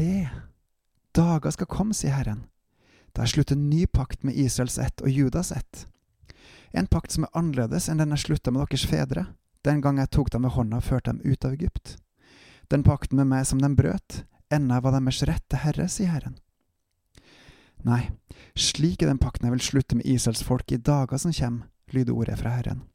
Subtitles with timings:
[0.00, 0.28] Se,
[1.12, 2.46] dager skal komme, sier Herren,
[3.12, 5.82] da jeg slutter en ny pakt med Israels ett og Judas ett.
[6.72, 9.26] En pakt som er annerledes enn den jeg slutta med deres fedre,
[9.60, 11.98] den gang jeg tok dem ved hånda og førte dem ut av Egypt.
[12.72, 16.38] Den pakten med meg som de brøt, enda var deres rette herre, sier Herren.
[17.84, 18.00] Nei,
[18.56, 22.16] slik er den pakten jeg vil slutte med Israels folk i dager som kommer, lyder
[22.16, 22.86] ordet fra Herren.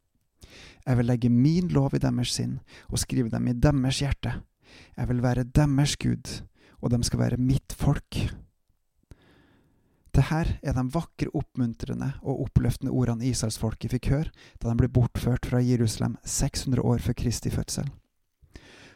[0.87, 2.57] Jeg vil legge min lov i deres sinn
[2.89, 4.39] og skrive dem i deres hjerte.
[4.97, 6.41] Jeg vil være deres Gud,
[6.85, 8.19] og de skal være mitt folk.
[10.15, 14.87] Det her er de vakre, oppmuntrende og oppløftende ordene israelsfolket fikk høre da de ble
[14.93, 17.89] bortført fra Jerusalem 600 år før Kristi fødsel.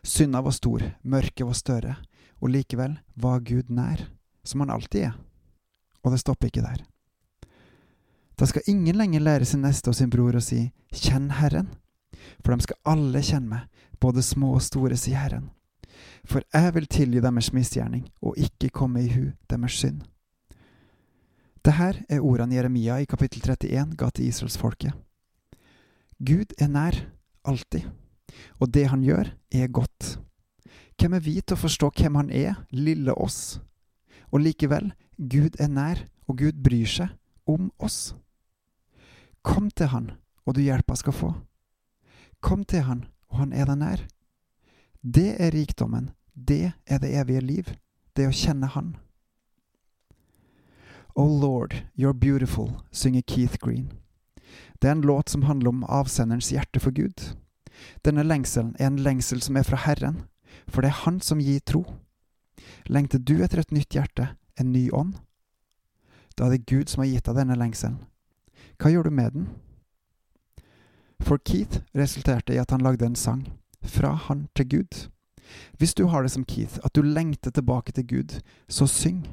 [0.06, 1.98] Synda var stor, mørket var større,
[2.40, 4.06] og likevel var Gud nær,
[4.48, 5.18] som han alltid er.
[6.06, 6.86] Og det stopper ikke der.
[8.40, 11.74] Da skal ingen lenger lære sin neste og sin bror å si Kjenn Herren,
[12.40, 13.66] for de skal alle kjenne meg,
[14.00, 15.50] både små og store, sier Herren.
[16.28, 20.02] For jeg vil tilgi deres misgjerning og ikke komme i hu deres synd.
[21.66, 24.94] Dette er ordene Jeremia i kapittel 31 ga til israelsfolket.
[26.20, 26.96] Gud er nær,
[27.44, 27.84] alltid,
[28.60, 30.20] og det han gjør, er godt.
[31.00, 33.60] Hvem er vi til å forstå hvem han er, lille oss?
[34.32, 37.14] Og likevel, Gud er nær, og Gud bryr seg
[37.48, 38.14] om oss.
[39.44, 40.12] Kom til han,
[40.46, 41.34] og du hjelpa skal få.
[42.44, 44.04] Kom til han, og han er deg nær.
[45.04, 47.68] Det er rikdommen, det er det evige liv,
[48.16, 48.98] det å kjenne Han.
[51.16, 53.94] Oh Lord, you're beautiful, synger Keith Green.
[54.82, 57.36] Det er en låt som handler om avsenderens hjerte for Gud.
[58.04, 60.26] Denne lengselen er en lengsel som er fra Herren,
[60.68, 61.86] for det er Han som gir tro.
[62.86, 65.16] Lengter du etter et nytt hjerte, en ny ånd?
[66.36, 68.04] Da er det Gud som har gitt deg denne lengselen.
[68.80, 69.48] Hva gjør du med den?
[71.24, 73.48] For Keith resulterte i at han lagde en sang,
[73.84, 75.10] Fra Han til Gud.
[75.78, 79.26] Hvis du har det som Keith, at du lengter tilbake til Gud, så syng.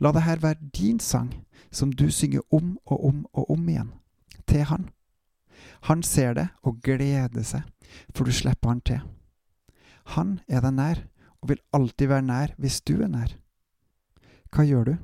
[0.00, 3.92] La det her være din sang, som du synger om og om og om igjen,
[4.46, 4.88] til Han.
[5.82, 7.62] Han ser det og gleder seg,
[8.14, 9.00] for du slipper han til.
[10.16, 11.00] Han er deg nær,
[11.42, 13.36] og vil alltid være nær hvis du er nær.
[14.52, 14.94] Hva gjør du?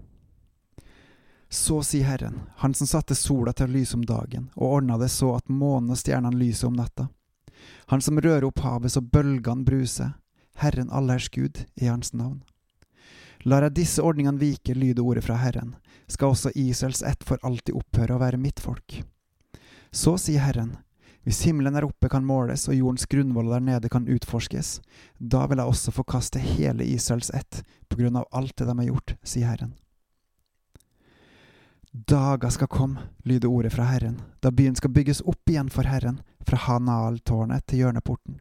[1.51, 5.11] Så sier Herren, Han som satte sola til å lyse om dagen, og ordna det
[5.11, 7.09] så at månen og stjernene lyser om natta.
[7.89, 10.15] Han som rører opp havet så bølgene bruser,
[10.59, 12.43] Herren allers Gud i hans navn.
[13.47, 15.77] Lar jeg disse ordningene vike, lyder ordet fra Herren,
[16.11, 19.03] skal også Israels ett for alltid opphøre å være mitt folk.
[19.95, 20.77] Så sier Herren,
[21.29, 24.79] hvis himmelen der oppe kan måles og jordens grunnvoller der nede kan utforskes,
[25.19, 28.91] da vil jeg også forkaste hele Israels ett på grunn av alt det de har
[28.91, 29.75] gjort, sier Herren.
[31.93, 36.21] Dager skal komme, lyder ordet fra Herren, da byen skal bygges opp igjen for Herren,
[36.49, 38.41] fra Hanal-tårnet til hjørneporten.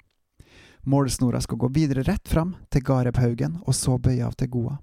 [0.88, 4.78] Målsnora skal gå videre rett fram til Garebhaugen, og så bøye av til Goa.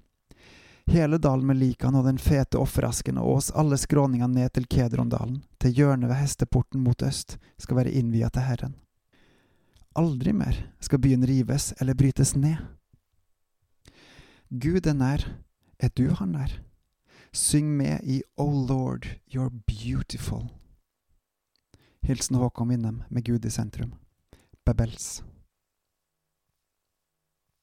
[0.86, 5.40] Hele dalen med likene og den fete offerasken og oss alle skråningene ned til Kedrondalen,
[5.56, 8.74] til hjørnet ved hesteporten mot øst, skal være innvia til Herren.
[9.96, 12.60] Aldri mer skal byen rives eller brytes ned.
[14.50, 15.24] Gud er nær,
[15.80, 16.52] er du han nær?
[17.32, 20.50] Syng med i O Lord, you're beautiful.
[22.04, 23.94] Hilsen Håkon Winnem med Gud i sentrum.
[24.64, 25.22] Babels.